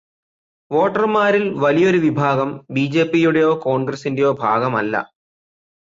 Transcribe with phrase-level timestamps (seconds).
[0.71, 4.95] വോട്ടർമാരിൽ വലിയൊരു വിഭാഗം ബി.ജെ.പിയുടെയോ കോൺഗ്രസിന്റെയോ ഭാഗമല്ല.